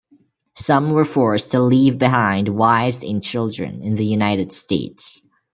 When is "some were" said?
0.55-1.05